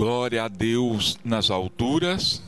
[0.00, 2.42] Glória a Deus nas alturas,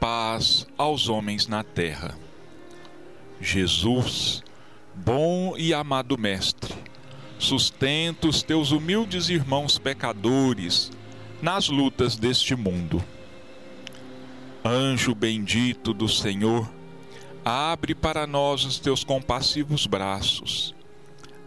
[0.00, 2.18] paz aos homens na terra.
[3.38, 4.42] Jesus,
[4.94, 6.74] bom e amado Mestre,
[7.38, 10.90] sustenta os teus humildes irmãos pecadores
[11.42, 13.04] nas lutas deste mundo.
[14.64, 16.66] Anjo bendito do Senhor,
[17.44, 20.74] abre para nós os teus compassivos braços,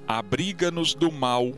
[0.07, 1.53] abriga-nos do mal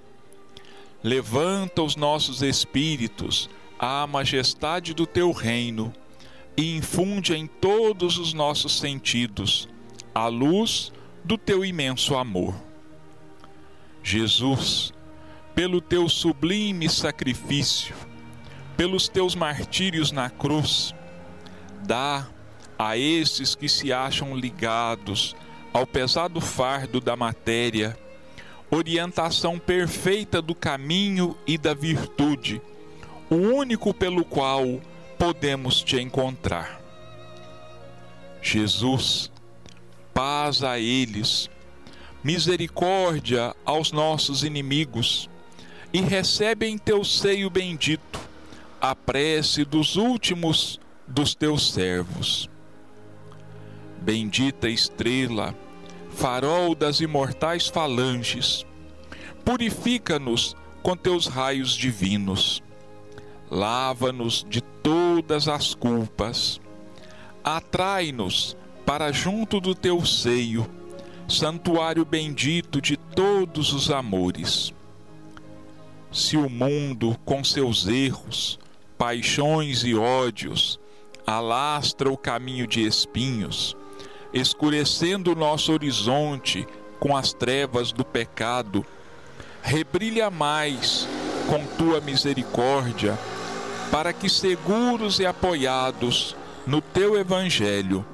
[1.06, 3.48] Levanta os nossos espíritos
[3.80, 5.94] à majestade do teu reino
[6.58, 9.68] e infunde em todos os nossos sentidos
[10.14, 10.92] a luz
[11.24, 12.56] do teu imenso amor.
[14.02, 14.94] Jesus,
[15.54, 17.96] pelo teu sublime sacrifício,
[18.78, 20.94] pelos teus martírios na cruz,
[21.84, 22.28] dá
[22.78, 25.36] a esses que se acham ligados
[25.74, 27.98] ao pesado fardo da matéria
[28.70, 32.62] orientação perfeita do caminho e da virtude,
[33.30, 34.82] o único pelo qual
[35.18, 36.82] podemos te encontrar.
[38.42, 39.32] Jesus,
[40.14, 41.50] paz a eles,
[42.24, 45.30] misericórdia aos nossos inimigos,
[45.92, 48.20] e recebe em teu seio bendito
[48.82, 52.50] a prece dos últimos dos teus servos.
[54.02, 55.56] Bendita estrela,
[56.12, 58.66] farol das imortais falanges,
[59.44, 62.62] purifica-nos com teus raios divinos,
[63.56, 66.60] lava-nos de todas as culpas,
[67.42, 70.70] atrai-nos para junto do teu seio,
[71.26, 74.74] santuário bendito de todos os amores.
[76.12, 78.60] Se o mundo, com seus erros,
[78.98, 80.78] paixões e ódios,
[81.26, 83.76] alastra o caminho de espinhos,
[84.34, 86.68] escurecendo o nosso horizonte
[87.00, 88.86] com as trevas do pecado,
[89.64, 91.08] rebrilha mais
[91.48, 93.18] com tua misericórdia,
[93.96, 96.36] para que seguros e apoiados
[96.68, 98.06] no teu evangelho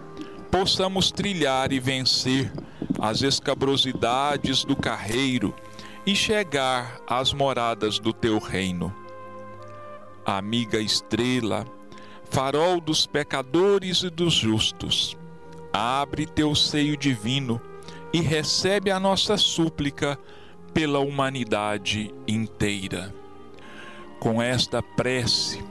[0.51, 2.53] possamos trilhar e vencer
[2.99, 5.55] as escabrosidades do carreiro
[6.05, 8.93] e chegar às moradas do teu reino.
[10.23, 11.65] Amiga estrela,
[12.29, 15.17] farol dos pecadores e dos justos,
[15.73, 17.59] abre teu seio divino
[18.13, 20.15] e recebe a nossa súplica
[20.75, 23.11] pela humanidade inteira.
[24.19, 25.70] Com esta prece,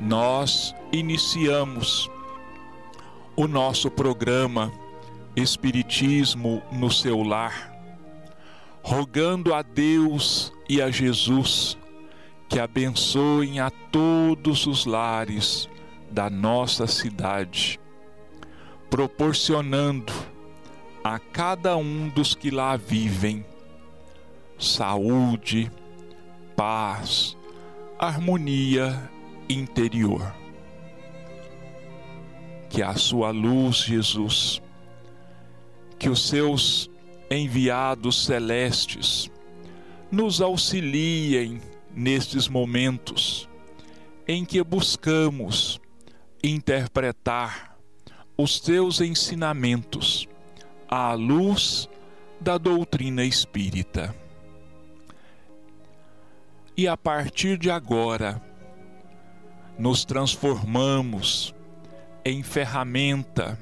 [0.00, 2.10] nós iniciamos
[3.36, 4.72] o nosso programa
[5.36, 7.72] Espiritismo no seu lar,
[8.82, 11.76] rogando a Deus e a Jesus
[12.48, 15.68] que abençoem a todos os lares
[16.10, 17.80] da nossa cidade
[18.94, 20.12] proporcionando
[21.02, 23.44] a cada um dos que lá vivem
[24.56, 25.68] saúde,
[26.54, 27.36] paz,
[27.98, 29.10] harmonia
[29.48, 30.34] interior.
[32.68, 34.60] Que a sua luz, Jesus,
[35.98, 36.90] que os seus
[37.30, 39.30] enviados celestes
[40.10, 41.60] nos auxiliem
[41.94, 43.48] nestes momentos
[44.26, 45.80] em que buscamos
[46.42, 47.76] interpretar
[48.36, 50.28] os teus ensinamentos
[50.88, 51.88] à luz
[52.40, 54.14] da doutrina espírita.
[56.76, 58.42] E a partir de agora,
[59.78, 61.54] nos transformamos
[62.24, 63.58] em ferramenta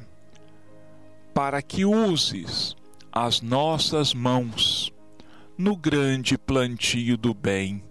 [1.35, 2.77] para que uses
[3.11, 4.93] as nossas mãos
[5.57, 7.83] no grande plantio do bem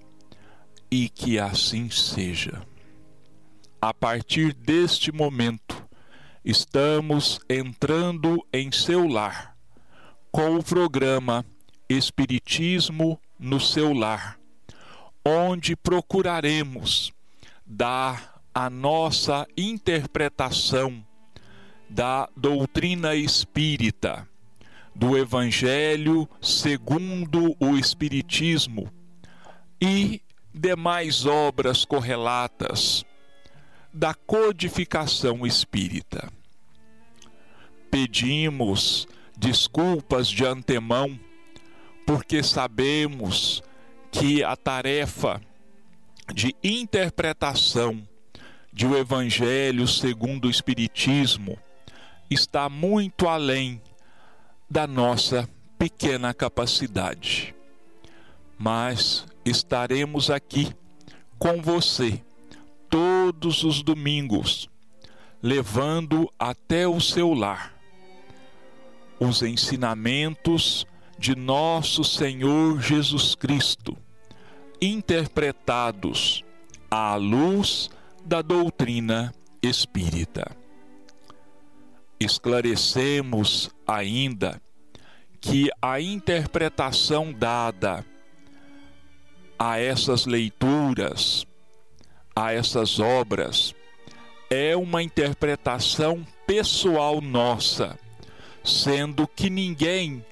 [0.89, 2.61] e que assim seja.
[3.81, 5.83] A partir deste momento,
[6.45, 9.55] estamos entrando em seu lar
[10.31, 11.45] com o programa
[11.89, 14.39] Espiritismo no seu lar,
[15.25, 17.11] onde procuraremos
[17.73, 21.01] dar a nossa interpretação
[21.89, 24.27] da doutrina espírita,
[24.93, 28.91] do Evangelho segundo o Espiritismo
[29.81, 30.21] e
[30.53, 33.05] demais obras correlatas
[33.93, 36.29] da codificação espírita.
[37.89, 39.07] Pedimos
[39.37, 41.17] desculpas de antemão,
[42.05, 43.63] porque sabemos
[44.11, 45.41] que a tarefa
[46.33, 48.07] de interpretação
[48.71, 51.57] de o Evangelho segundo o Espiritismo
[52.29, 53.81] está muito além
[54.69, 57.53] da nossa pequena capacidade.
[58.57, 60.73] Mas estaremos aqui
[61.37, 62.21] com você
[62.89, 64.69] todos os domingos,
[65.41, 67.73] levando até o seu lar
[69.19, 70.85] os ensinamentos
[71.19, 73.95] de nosso Senhor Jesus Cristo,
[74.81, 76.43] interpretados
[76.89, 77.89] à luz
[78.25, 79.31] da doutrina
[79.61, 80.57] espírita.
[82.19, 84.59] Esclarecemos ainda
[85.39, 88.03] que a interpretação dada
[89.57, 91.45] a essas leituras,
[92.35, 93.75] a essas obras,
[94.49, 97.97] é uma interpretação pessoal nossa,
[98.63, 100.25] sendo que ninguém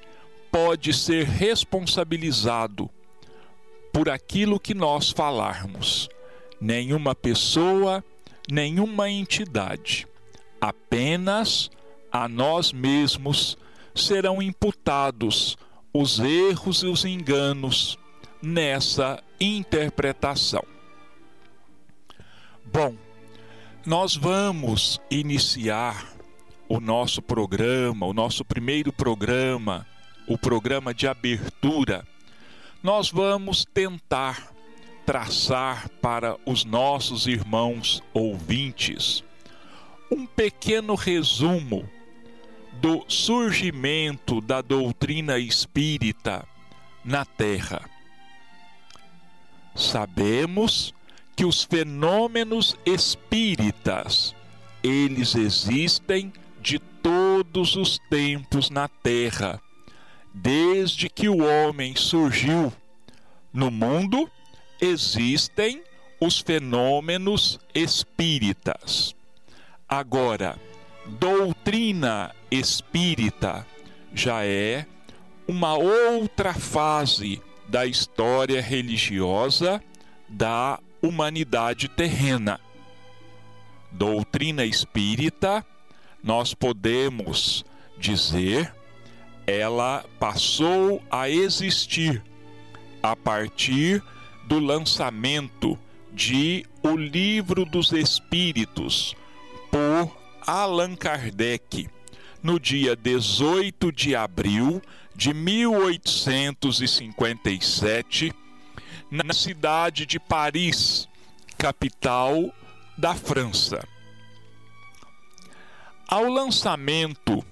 [0.51, 2.89] pode ser responsabilizado
[3.99, 6.07] por aquilo que nós falarmos.
[6.61, 8.01] Nenhuma pessoa,
[8.49, 10.07] nenhuma entidade.
[10.61, 11.69] Apenas
[12.09, 13.57] a nós mesmos
[13.93, 15.57] serão imputados
[15.93, 17.99] os erros e os enganos
[18.41, 20.63] nessa interpretação.
[22.71, 22.95] Bom,
[23.85, 26.07] nós vamos iniciar
[26.69, 29.85] o nosso programa, o nosso primeiro programa,
[30.25, 32.07] o programa de abertura.
[32.81, 34.53] Nós vamos tentar
[35.05, 39.23] traçar para os nossos irmãos ouvintes
[40.11, 41.89] um pequeno resumo
[42.73, 46.47] do surgimento da doutrina espírita
[47.03, 47.89] na Terra.
[49.75, 50.93] Sabemos
[51.35, 54.33] que os fenômenos espíritas,
[54.81, 59.61] eles existem de todos os tempos na Terra,
[60.33, 62.71] desde que o homem surgiu.
[63.51, 64.29] No mundo
[64.79, 65.81] existem
[66.19, 69.15] os fenômenos espíritas.
[69.87, 70.57] Agora,
[71.05, 73.65] doutrina espírita
[74.13, 74.85] já é
[75.47, 79.81] uma outra fase da história religiosa
[80.27, 82.59] da humanidade terrena.
[83.91, 85.65] Doutrina espírita,
[86.23, 87.65] nós podemos
[87.97, 88.73] dizer,
[89.49, 92.23] ela passou a existir
[93.01, 94.03] a partir
[94.45, 95.75] do lançamento
[96.13, 99.15] de O Livro dos Espíritos
[99.71, 100.15] por
[100.45, 101.89] Allan Kardec
[102.43, 104.79] no dia 18 de abril
[105.15, 108.31] de 1857
[109.09, 111.09] na cidade de Paris,
[111.57, 112.53] capital
[112.95, 113.83] da França.
[116.07, 117.43] Ao lançamento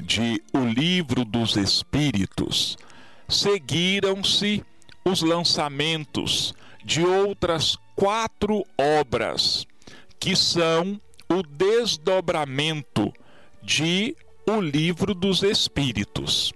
[0.00, 2.78] de O Livro dos Espíritos,
[3.28, 4.64] seguiram-se
[5.04, 6.54] os lançamentos
[6.84, 9.66] de outras quatro obras,
[10.18, 13.12] que são o desdobramento
[13.62, 14.16] de
[14.46, 16.52] O Livro dos Espíritos.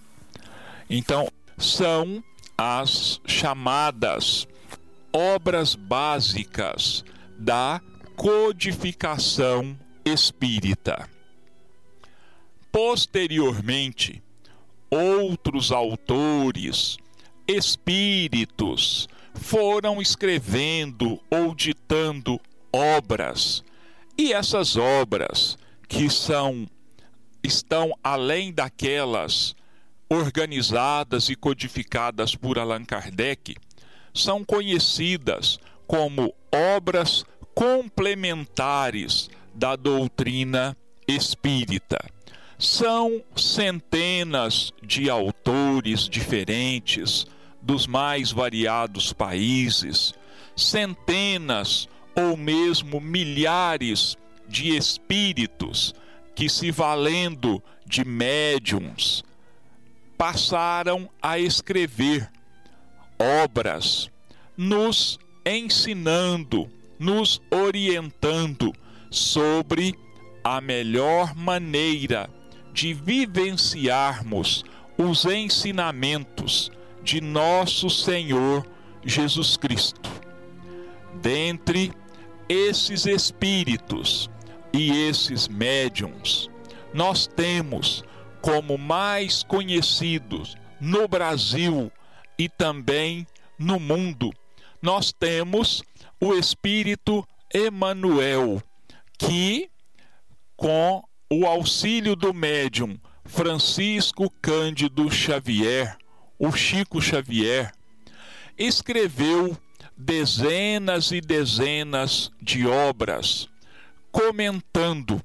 [0.89, 2.23] Então, são
[2.63, 4.47] as chamadas
[5.11, 7.03] obras básicas
[7.35, 7.81] da
[8.15, 9.75] codificação
[10.05, 11.09] espírita.
[12.71, 14.21] Posteriormente,
[14.91, 16.97] outros autores,
[17.47, 22.39] espíritos, foram escrevendo ou ditando
[22.71, 23.63] obras.
[24.15, 25.57] E essas obras
[25.89, 26.67] que são
[27.43, 29.55] estão além daquelas
[30.11, 33.55] organizadas e codificadas por Allan Kardec,
[34.13, 37.23] são conhecidas como obras
[37.55, 40.75] complementares da doutrina
[41.07, 41.97] espírita.
[42.59, 47.25] São centenas de autores diferentes
[47.61, 50.13] dos mais variados países,
[50.57, 55.95] centenas ou mesmo milhares de espíritos
[56.35, 59.23] que, se valendo de médiums,
[60.21, 62.29] passaram a escrever
[63.17, 64.07] obras,
[64.55, 68.71] nos ensinando, nos orientando
[69.09, 69.95] sobre
[70.43, 72.29] a melhor maneira
[72.71, 74.63] de vivenciarmos
[74.95, 78.63] os ensinamentos de nosso Senhor
[79.03, 80.07] Jesus Cristo.
[81.19, 81.91] Dentre
[82.47, 84.29] esses espíritos
[84.71, 86.47] e esses médiums,
[86.93, 88.03] nós temos
[88.41, 91.91] como mais conhecidos no Brasil
[92.37, 93.25] e também
[93.57, 94.31] no mundo,
[94.81, 95.83] nós temos
[96.19, 98.61] o espírito Emanuel,
[99.17, 99.69] que
[100.55, 105.97] com o auxílio do médium Francisco Cândido Xavier,
[106.39, 107.71] o Chico Xavier,
[108.57, 109.55] escreveu
[109.95, 113.51] dezenas e dezenas de obras
[114.11, 115.21] comentando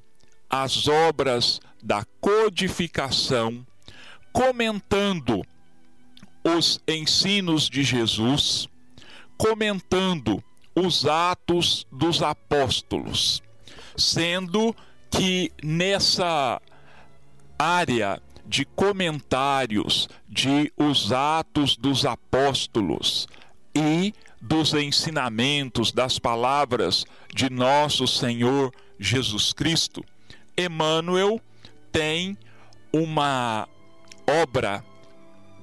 [0.48, 3.64] as obras da codificação,
[4.32, 5.46] comentando
[6.42, 8.68] os ensinos de Jesus,
[9.38, 10.42] comentando
[10.74, 13.40] os atos dos apóstolos,
[13.96, 14.74] sendo
[15.08, 16.60] que nessa
[17.56, 23.28] área de comentários de os atos dos apóstolos
[23.72, 30.04] e dos ensinamentos das palavras de nosso Senhor Jesus Cristo,
[30.58, 31.40] Emmanuel
[31.96, 32.36] tem
[32.92, 33.66] uma
[34.42, 34.84] obra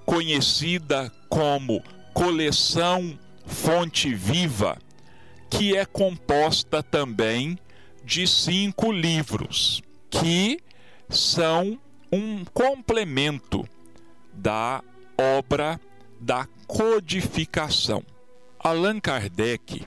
[0.03, 4.79] conhecida como Coleção Fonte Viva,
[5.47, 7.55] que é composta também
[8.03, 10.57] de cinco livros, que
[11.07, 11.79] são
[12.11, 13.63] um complemento
[14.33, 14.83] da
[15.37, 15.79] obra
[16.19, 18.03] da codificação.
[18.57, 19.85] Allan Kardec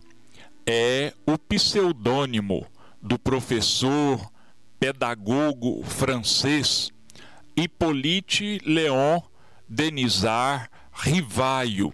[0.65, 2.65] é o pseudônimo
[3.03, 4.31] do professor
[4.79, 6.93] pedagogo francês
[7.57, 9.21] Hippolyte Léon
[9.69, 11.93] Denisard Rivaio,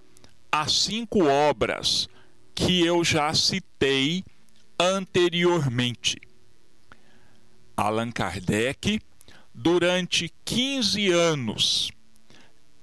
[0.56, 2.08] as cinco obras
[2.54, 4.24] que eu já citei
[4.80, 6.22] anteriormente.
[7.76, 9.02] Allan Kardec,
[9.52, 11.92] durante 15 anos,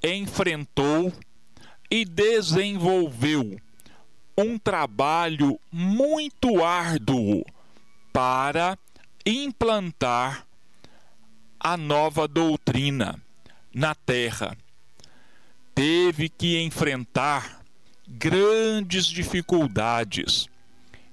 [0.02, 1.12] enfrentou
[1.88, 3.56] e desenvolveu
[4.36, 7.44] um trabalho muito árduo
[8.12, 8.76] para
[9.24, 10.44] implantar
[11.60, 13.22] a nova doutrina
[13.72, 14.56] na Terra.
[15.72, 17.59] Teve que enfrentar
[18.18, 20.48] grandes dificuldades,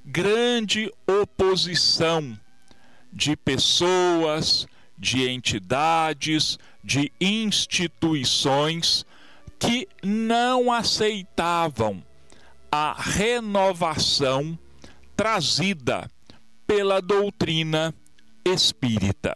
[0.04, 2.38] grande oposição
[3.14, 4.66] de pessoas,
[4.98, 9.06] de entidades, de instituições
[9.60, 12.04] que não aceitavam
[12.72, 14.58] a renovação
[15.16, 16.10] trazida
[16.66, 17.94] pela doutrina
[18.44, 19.36] espírita.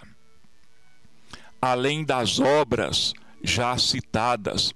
[1.62, 3.14] Além das obras
[3.44, 4.74] já citadas,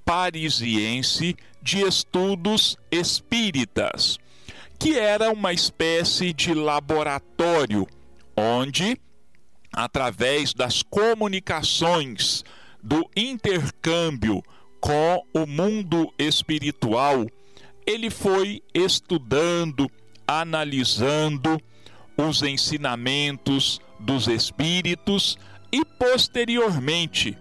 [0.05, 4.19] Parisiense de Estudos Espíritas,
[4.77, 7.87] que era uma espécie de laboratório
[8.37, 9.01] onde,
[9.73, 12.43] através das comunicações,
[12.83, 14.43] do intercâmbio
[14.79, 17.25] com o mundo espiritual,
[17.83, 19.89] ele foi estudando,
[20.29, 21.59] analisando
[22.15, 25.39] os ensinamentos dos espíritos
[25.71, 27.35] e posteriormente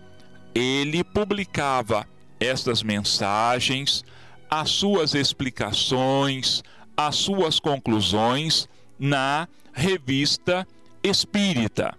[0.54, 2.08] ele publicava
[2.40, 4.02] estas mensagens,
[4.50, 6.62] as suas explicações,
[6.96, 8.66] as suas conclusões
[8.98, 10.66] na revista
[11.02, 11.94] Espírita.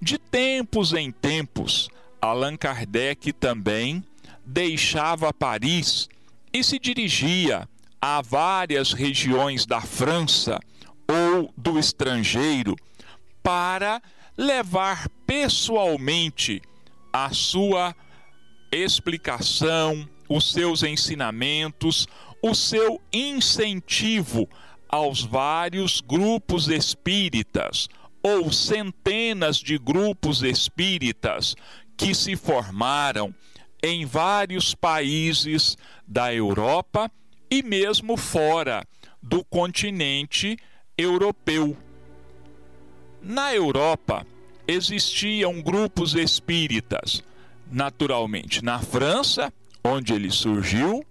[0.00, 1.88] De tempos em tempos,
[2.22, 4.04] Allan Kardec também
[4.46, 6.08] deixava Paris
[6.52, 7.68] e se dirigia
[8.00, 10.58] a várias regiões da França
[11.08, 12.74] ou do estrangeiro
[13.42, 14.00] para
[14.36, 16.62] levar pessoalmente
[17.12, 17.94] a sua
[18.72, 22.06] explicação, os seus ensinamentos,
[22.42, 24.48] o seu incentivo
[24.88, 27.88] aos vários grupos espíritas
[28.22, 31.54] ou centenas de grupos espíritas
[31.96, 33.34] que se formaram
[33.82, 35.76] em vários países
[36.06, 37.10] da Europa
[37.50, 38.86] e mesmo fora
[39.22, 40.56] do continente
[40.96, 41.76] europeu.
[43.20, 44.26] Na Europa
[44.66, 47.22] existiam grupos espíritas,
[47.70, 51.04] naturalmente na França, onde ele surgiu,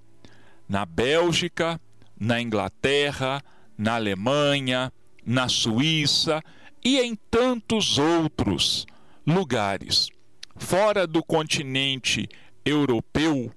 [0.67, 1.80] na Bélgica,
[2.19, 3.43] na Inglaterra,
[3.78, 4.91] na Alemanha,
[5.25, 6.41] na Suíça
[6.84, 8.86] e em tantos outros
[9.25, 10.10] lugares.
[10.56, 12.28] Fora do continente
[12.65, 13.52] europeu,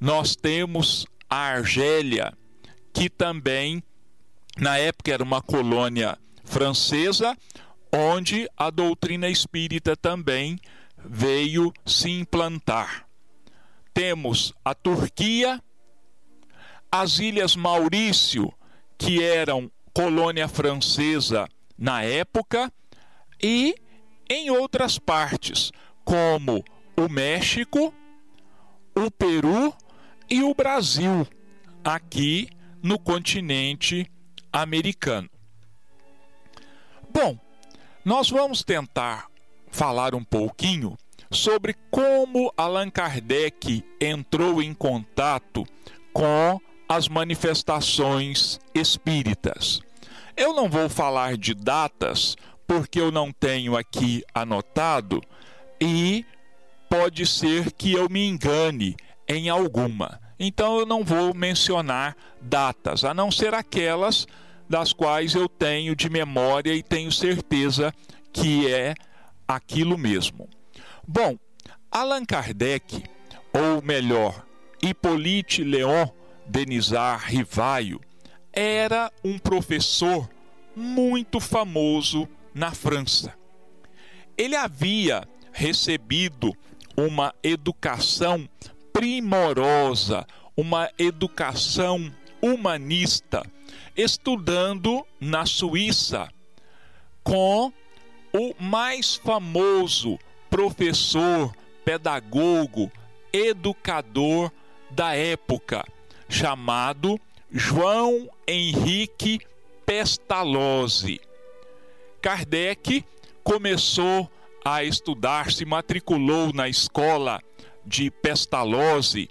[0.00, 2.32] nós temos a Argélia,
[2.92, 3.82] que também,
[4.58, 7.36] na época, era uma colônia francesa,
[7.92, 10.58] onde a doutrina espírita também
[10.98, 13.06] veio se implantar.
[13.92, 15.62] Temos a Turquia,
[16.90, 18.52] as Ilhas Maurício,
[18.98, 22.72] que eram colônia francesa na época,
[23.42, 23.74] e
[24.28, 25.72] em outras partes,
[26.04, 26.64] como
[26.96, 27.92] o México,
[28.94, 29.74] o Peru
[30.28, 31.26] e o Brasil,
[31.84, 32.48] aqui
[32.82, 34.10] no continente
[34.52, 35.28] americano.
[37.12, 37.38] Bom,
[38.04, 39.28] nós vamos tentar
[39.70, 40.96] falar um pouquinho
[41.30, 45.66] sobre como Allan Kardec entrou em contato
[46.12, 49.80] com as manifestações espíritas.
[50.36, 52.36] Eu não vou falar de datas,
[52.66, 55.22] porque eu não tenho aqui anotado
[55.80, 56.24] e
[56.88, 58.96] pode ser que eu me engane
[59.28, 60.20] em alguma.
[60.38, 64.26] Então eu não vou mencionar datas, a não ser aquelas
[64.68, 67.92] das quais eu tenho de memória e tenho certeza
[68.32, 68.94] que é
[69.46, 70.48] aquilo mesmo.
[71.06, 71.36] Bom,
[71.90, 73.02] Allan Kardec,
[73.52, 74.44] ou melhor,
[74.82, 76.08] Hippolyte Leon
[76.46, 78.00] Denisard Rivaio,
[78.52, 80.28] era um professor
[80.74, 83.34] muito famoso na França.
[84.36, 86.54] Ele havia recebido
[86.96, 88.46] uma educação
[88.96, 93.44] primorosa, uma educação humanista,
[93.94, 96.30] estudando na Suíça
[97.22, 97.70] com
[98.32, 101.54] o mais famoso professor,
[101.84, 102.90] pedagogo,
[103.34, 104.50] educador
[104.90, 105.84] da época,
[106.26, 109.40] chamado João Henrique
[109.84, 111.20] Pestalozzi.
[112.22, 113.04] Kardec
[113.44, 114.30] começou
[114.64, 117.42] a estudar, se matriculou na escola
[117.86, 119.30] de Pestalozzi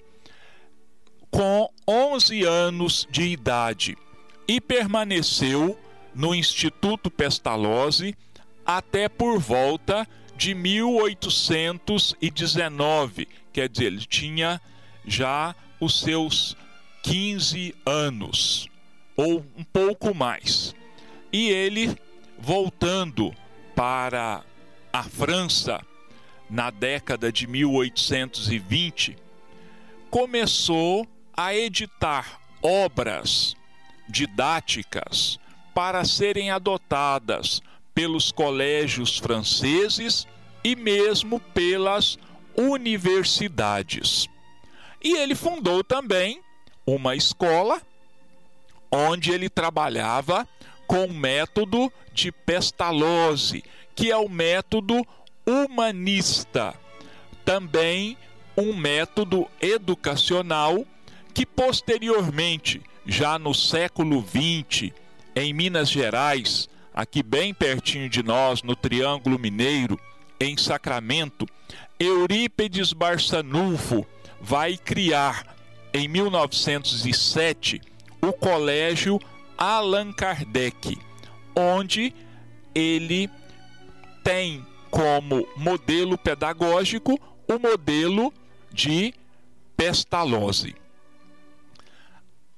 [1.30, 3.96] com 11 anos de idade
[4.48, 5.78] e permaneceu
[6.14, 8.16] no Instituto Pestalozzi
[8.66, 14.62] até por volta de 1819, quer dizer, ele tinha
[15.06, 16.56] já os seus
[17.04, 18.70] 15 anos
[19.16, 20.76] ou um pouco mais.
[21.32, 21.98] E ele
[22.40, 23.34] voltando
[23.76, 24.44] para
[24.92, 25.82] a França
[26.50, 29.18] na década de 1820,
[30.10, 33.56] começou a editar obras
[34.08, 35.40] didáticas
[35.74, 37.62] para serem adotadas
[37.94, 40.28] pelos colégios franceses
[40.64, 42.18] e mesmo pelas
[42.56, 44.28] universidades.
[45.04, 46.42] E ele fundou também
[46.86, 47.82] uma escola
[48.92, 50.48] onde ele trabalhava
[50.88, 53.64] com o método de Pestalozzi,
[53.96, 55.06] que é o método
[55.46, 56.74] humanista.
[57.44, 58.18] Também
[58.58, 60.86] um método educacional
[61.34, 64.92] que posteriormente, já no século XX,
[65.36, 70.00] em Minas Gerais, aqui bem pertinho de nós, no Triângulo Mineiro,
[70.40, 71.46] em Sacramento,
[72.00, 74.06] Eurípedes Barçanufo
[74.40, 75.56] vai criar
[75.94, 77.82] em 1907
[78.22, 79.20] o Colégio
[79.58, 80.98] Allan Kardec,
[81.56, 82.14] onde
[82.74, 83.30] ele
[84.24, 88.34] tem como modelo pedagógico o modelo
[88.72, 89.14] de
[89.76, 90.74] Pestalozzi.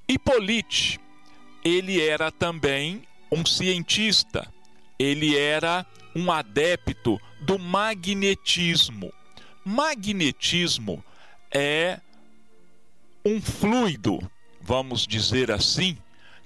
[0.08, 1.00] Hippolyte,
[1.66, 4.48] ele era também um cientista,
[5.00, 5.84] ele era
[6.16, 9.12] um adepto do magnetismo.
[9.66, 11.04] Magnetismo
[11.52, 12.00] é
[13.26, 14.20] um fluido,
[14.62, 15.98] vamos dizer assim,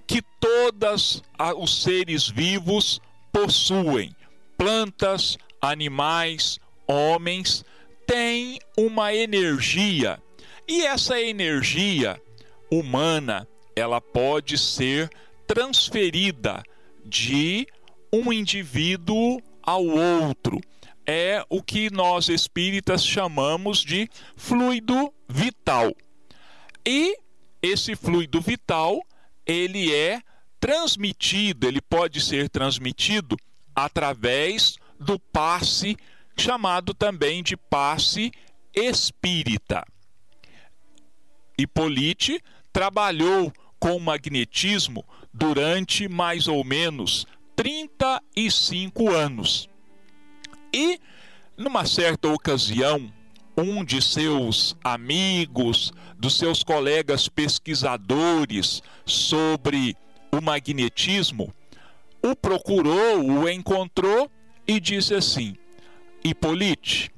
[0.07, 1.21] que todos
[1.57, 4.15] os seres vivos possuem.
[4.57, 7.63] Plantas, animais, homens
[8.07, 10.21] têm uma energia.
[10.67, 12.21] E essa energia
[12.71, 15.09] humana, ela pode ser
[15.45, 16.63] transferida
[17.05, 17.67] de
[18.11, 20.59] um indivíduo ao outro.
[21.05, 25.93] É o que nós espíritas chamamos de fluido vital.
[26.85, 27.17] E
[27.61, 28.99] esse fluido vital,
[29.45, 30.21] ele é
[30.59, 33.35] transmitido, ele pode ser transmitido
[33.75, 35.97] através do passe
[36.37, 38.31] chamado também de passe
[38.73, 39.83] espírita.
[41.57, 49.67] Hippolyte trabalhou com magnetismo durante mais ou menos 35 anos.
[50.73, 50.99] E,
[51.57, 53.11] numa certa ocasião,
[53.57, 59.95] um de seus amigos, dos seus colegas pesquisadores sobre
[60.31, 61.53] o magnetismo,
[62.23, 64.31] o procurou, o encontrou
[64.75, 65.55] e disse assim:
[66.23, 67.11] Hippolyte,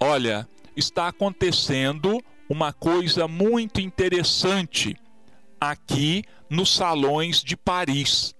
[0.00, 4.96] olha, está acontecendo uma coisa muito interessante
[5.60, 8.34] aqui nos salões de Paris.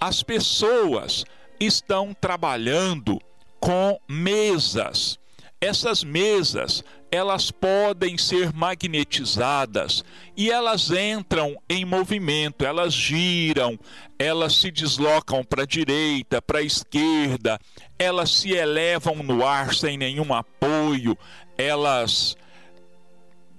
[0.00, 1.24] As pessoas
[1.58, 3.20] estão trabalhando
[3.58, 5.18] com mesas.
[5.60, 10.04] Essas mesas, elas podem ser magnetizadas
[10.36, 13.78] e elas entram em movimento, elas giram,
[14.18, 17.58] elas se deslocam para a direita, para a esquerda,
[17.98, 21.16] elas se elevam no ar sem nenhum apoio,
[21.56, 22.36] elas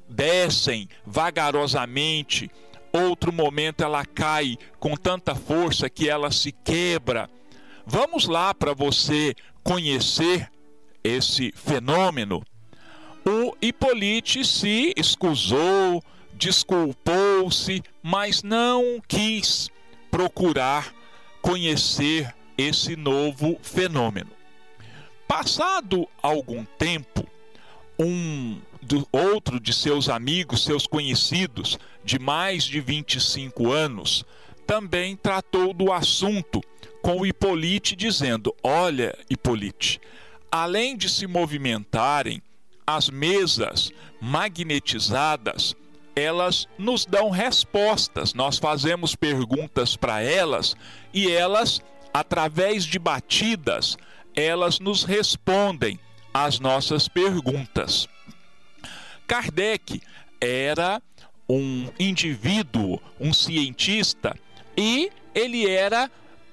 [0.07, 2.51] descem vagarosamente,
[2.91, 7.29] outro momento ela cai com tanta força que ela se quebra.
[7.85, 9.33] Vamos lá para você
[9.63, 10.49] conhecer
[11.03, 12.43] esse fenômeno.
[13.25, 16.03] O Hippolyte se escusou,
[16.33, 19.69] desculpou-se, mas não quis
[20.09, 20.93] procurar
[21.41, 24.31] conhecer esse novo fenômeno.
[25.27, 27.27] Passado algum tempo,
[27.97, 34.25] um do outro de seus amigos, seus conhecidos, de mais de 25 anos,
[34.65, 36.61] também tratou do assunto
[37.01, 39.99] com Hippolyte, dizendo: Olha, Hippolyte,
[40.51, 42.41] além de se movimentarem,
[42.95, 45.75] as mesas magnetizadas,
[46.15, 48.33] elas nos dão respostas.
[48.33, 50.75] Nós fazemos perguntas para elas
[51.13, 53.95] e elas, através de batidas,
[54.35, 55.99] elas nos respondem
[56.33, 58.07] às nossas perguntas.
[59.27, 60.01] Kardec
[60.41, 60.99] era
[61.47, 64.35] um indivíduo, um cientista,
[64.75, 66.09] e ele era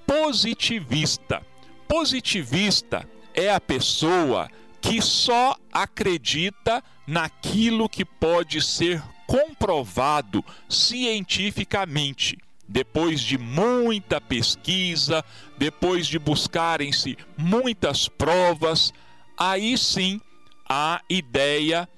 [0.07, 1.40] positivista.
[1.88, 4.51] Positivista é a pessoa
[4.87, 12.38] que só acredita naquilo que pode ser comprovado cientificamente.
[12.68, 15.25] Depois de muita pesquisa,
[15.59, 18.94] depois de buscarem-se muitas provas,
[19.37, 20.20] aí sim
[20.68, 21.88] a ideia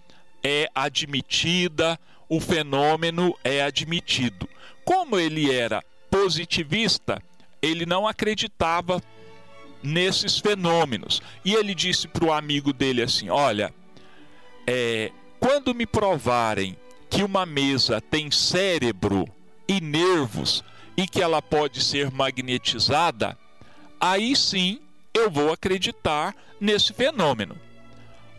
[0.42, 4.48] é admitida, o fenômeno é admitido.
[4.82, 7.22] Como ele era positivista,
[7.60, 9.02] ele não acreditava
[9.82, 11.22] nesses fenômenos.
[11.44, 13.72] E ele disse para o amigo dele assim: Olha,
[14.66, 16.76] é, quando me provarem
[17.08, 19.26] que uma mesa tem cérebro
[19.66, 20.62] e nervos
[20.96, 23.38] e que ela pode ser magnetizada,
[24.00, 24.80] aí sim
[25.14, 27.56] eu vou acreditar nesse fenômeno.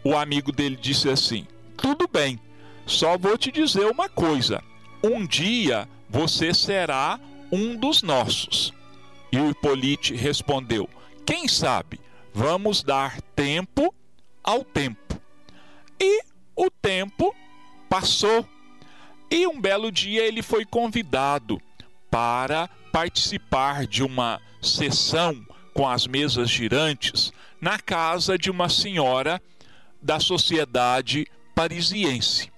[0.03, 1.47] O amigo dele disse assim:
[1.77, 2.39] Tudo bem,
[2.85, 4.63] só vou te dizer uma coisa:
[5.03, 7.19] um dia você será
[7.51, 8.73] um dos nossos.
[9.31, 10.89] E o Hipólite respondeu:
[11.29, 11.99] Quem sabe?
[12.33, 13.93] Vamos dar tempo
[14.43, 15.21] ao tempo.
[16.01, 16.23] E
[16.55, 17.35] o tempo
[17.87, 18.43] passou.
[19.29, 21.61] E um belo dia ele foi convidado
[22.09, 29.39] para participar de uma sessão com as mesas girantes na casa de uma senhora
[30.01, 32.51] da sociedade parisiense.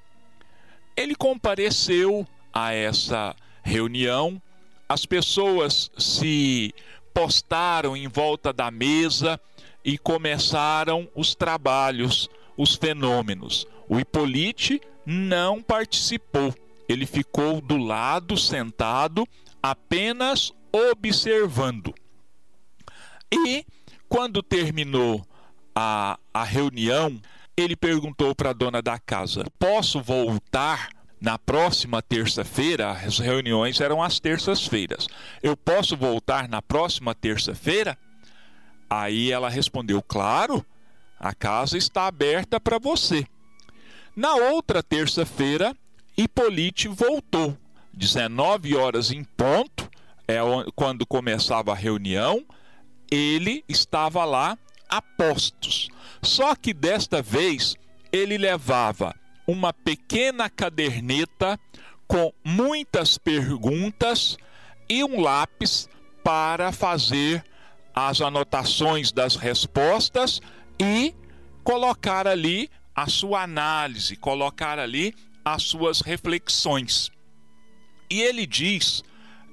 [0.95, 4.41] Ele compareceu a essa reunião,
[4.87, 6.73] as pessoas se
[7.13, 9.39] postaram em volta da mesa
[9.83, 13.65] e começaram os trabalhos, os fenômenos.
[13.89, 16.53] O Hipólite não participou,
[16.87, 19.27] ele ficou do lado, sentado,
[19.61, 21.93] apenas observando.
[23.31, 23.65] E
[24.07, 25.25] quando terminou
[25.75, 27.19] a, a reunião,
[27.55, 30.89] ele perguntou para a dona da casa: Posso voltar
[31.21, 32.91] na próxima terça-feira?
[32.91, 35.07] As reuniões eram às terças-feiras.
[35.43, 37.95] Eu posso voltar na próxima terça-feira?
[38.89, 40.65] Aí ela respondeu: Claro,
[41.19, 43.25] a casa está aberta para você.
[44.15, 45.75] Na outra terça-feira,
[46.17, 47.55] Hipólite voltou.
[47.93, 49.89] 19 horas em ponto,
[50.27, 50.39] é
[50.75, 52.43] quando começava a reunião,
[53.09, 54.57] ele estava lá
[54.89, 55.89] a postos.
[56.21, 57.75] Só que desta vez
[58.11, 59.15] ele levava
[59.47, 61.59] uma pequena caderneta
[62.07, 64.37] com muitas perguntas
[64.89, 65.89] e um lápis
[66.23, 67.43] para fazer
[67.93, 70.41] as anotações das respostas
[70.79, 71.15] e
[71.63, 77.09] colocar ali a sua análise, colocar ali as suas reflexões.
[78.09, 79.03] E ele diz,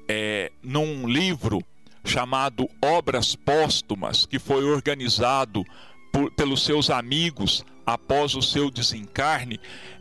[0.09, 1.63] é, num livro
[2.05, 5.65] chamado Obras Póstumas, que foi organizado
[6.13, 9.59] por, pelos seus amigos após o seu desencarne,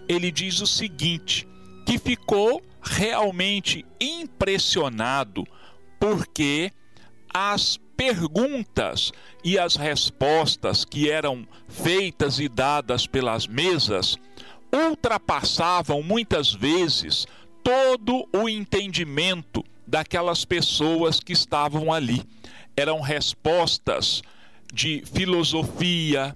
[0.10, 1.48] ele diz o seguinte:
[1.86, 5.48] que ficou realmente impressionado
[6.00, 6.72] porque
[7.34, 9.12] as perguntas
[9.44, 14.18] e as respostas que eram feitas e dadas pelas mesas
[14.72, 17.26] ultrapassavam muitas vezes
[17.64, 22.22] todo o entendimento daquelas pessoas que estavam ali.
[22.76, 24.22] Eram respostas
[24.72, 26.36] de filosofia,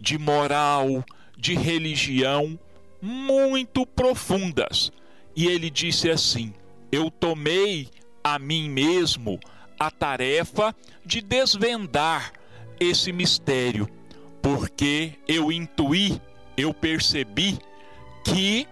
[0.00, 1.04] de moral,
[1.36, 2.58] de religião
[3.00, 4.90] muito profundas.
[5.36, 6.52] E ele disse assim:
[6.90, 7.88] Eu tomei
[8.24, 9.38] a mim mesmo
[9.78, 12.32] a tarefa de desvendar
[12.78, 13.88] esse mistério,
[14.42, 16.20] porque eu intuí,
[16.56, 17.58] eu percebi
[18.24, 18.66] que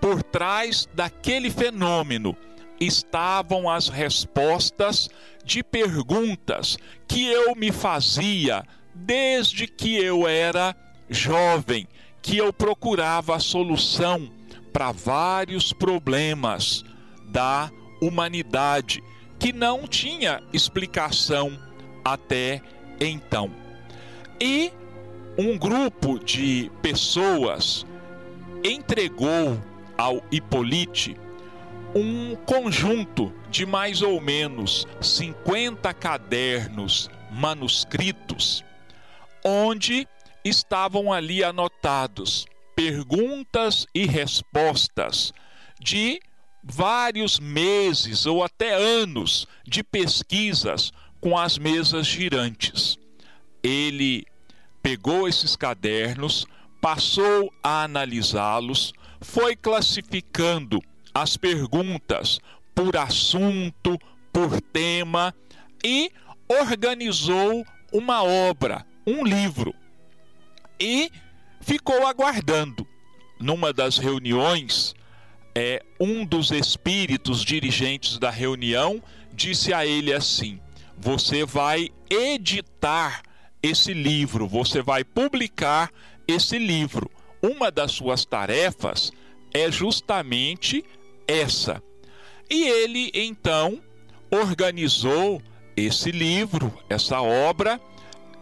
[0.00, 2.36] por trás daquele fenômeno
[2.80, 5.08] estavam as respostas
[5.44, 10.74] de perguntas que eu me fazia desde que eu era
[11.08, 11.86] jovem,
[12.22, 14.30] que eu procurava a solução
[14.72, 16.84] para vários problemas
[17.26, 19.02] da humanidade
[19.38, 21.58] que não tinha explicação
[22.04, 22.62] até
[23.00, 23.50] então.
[24.40, 24.72] E
[25.36, 27.84] um grupo de pessoas
[28.62, 29.58] entregou
[29.96, 31.16] ao Hipólite
[31.94, 38.64] um conjunto de mais ou menos 50 cadernos manuscritos,
[39.44, 40.08] onde
[40.44, 45.32] estavam ali anotados perguntas e respostas
[45.80, 46.20] de
[46.62, 52.98] vários meses ou até anos de pesquisas com as mesas girantes.
[53.62, 54.26] Ele
[54.82, 56.46] pegou esses cadernos,
[56.80, 60.82] passou a analisá-los, foi classificando
[61.14, 62.40] as perguntas
[62.74, 63.98] por assunto,
[64.32, 65.34] por tema
[65.82, 66.10] e
[66.48, 69.74] organizou uma obra, um livro.
[70.78, 71.10] E
[71.60, 72.86] ficou aguardando.
[73.40, 74.94] Numa das reuniões,
[75.54, 80.60] é, um dos espíritos dirigentes da reunião disse a ele assim:
[80.96, 83.22] Você vai editar
[83.62, 85.90] esse livro, você vai publicar
[86.28, 87.10] esse livro.
[87.42, 89.10] Uma das suas tarefas
[89.52, 90.84] é justamente
[91.26, 91.82] essa.
[92.50, 93.80] E ele então
[94.30, 95.42] organizou
[95.76, 97.80] esse livro, essa obra,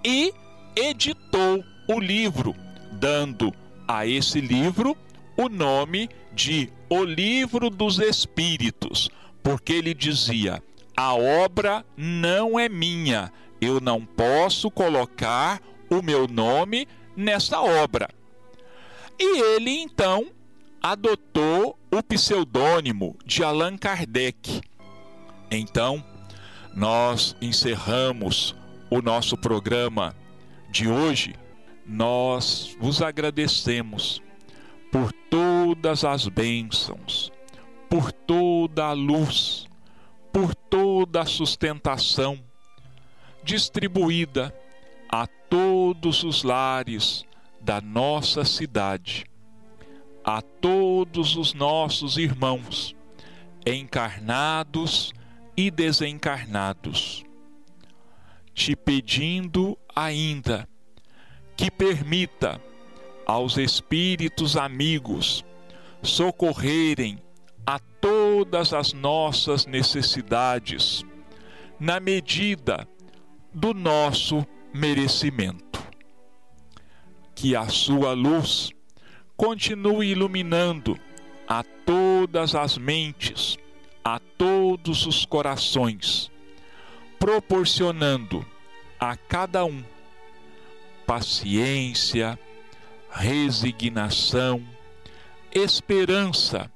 [0.05, 0.33] e
[0.77, 2.55] editou o livro,
[2.93, 3.53] dando
[3.87, 4.97] a esse livro
[5.37, 9.11] o nome de O Livro dos Espíritos,
[9.43, 10.63] porque ele dizia:
[10.97, 18.09] a obra não é minha, eu não posso colocar o meu nome nessa obra.
[19.19, 20.27] E ele então
[20.83, 24.61] adotou o pseudônimo de Allan Kardec.
[25.51, 26.03] Então,
[26.75, 28.57] nós encerramos
[28.91, 30.17] o nosso programa
[30.73, 31.35] de hoje,
[31.87, 34.23] nós vos agradecemos
[34.91, 37.31] por todas as bênçãos,
[37.91, 39.69] por toda a luz,
[40.33, 42.43] por toda a sustentação
[43.45, 44.55] distribuída
[45.11, 47.23] a todos os lares
[47.61, 49.27] da nossa cidade,
[50.25, 52.97] a todos os nossos irmãos,
[53.67, 55.13] encarnados
[55.55, 57.25] e desencarnados,
[58.55, 60.69] te pedindo ainda
[61.57, 62.61] que permita
[63.27, 65.45] aos espíritos amigos
[66.03, 67.19] socorrerem
[67.65, 71.05] a todas as nossas necessidades,
[71.79, 72.89] na medida
[73.55, 75.81] do nosso merecimento.
[77.35, 78.73] Que a sua luz
[79.37, 80.99] continue iluminando
[81.49, 83.57] a todas as mentes,
[84.05, 86.32] a todos os corações,
[87.23, 88.45] proporcionando
[88.99, 89.85] a cada um
[91.07, 92.37] paciência,
[93.09, 94.61] resignação,
[95.55, 96.69] esperança,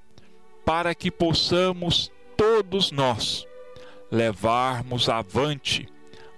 [0.65, 3.45] para que possamos todos nós
[4.09, 5.89] levarmos avante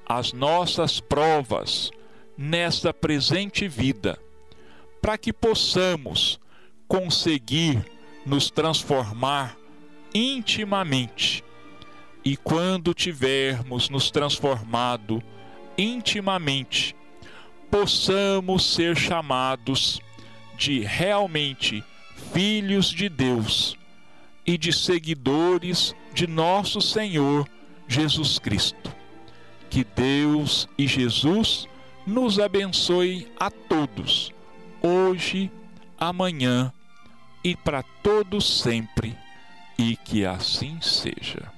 [0.07, 1.91] as nossas provas
[2.35, 4.19] nesta presente vida,
[5.03, 6.41] para que possamos
[6.87, 7.85] conseguir
[8.25, 9.55] nos transformar
[10.15, 11.45] intimamente.
[12.29, 15.23] E quando tivermos nos transformado
[15.79, 16.95] intimamente,
[17.71, 19.99] possamos ser chamados
[20.55, 21.83] de realmente
[22.35, 23.79] filhos de Deus
[24.45, 27.49] e de seguidores de nosso Senhor
[27.89, 28.95] Jesus Cristo.
[29.71, 31.67] Que Deus e Jesus
[32.07, 34.35] nos abençoe a todos,
[34.83, 35.51] hoje,
[35.99, 36.75] amanhã
[37.43, 39.17] e para todos sempre,
[39.79, 41.57] e que assim seja.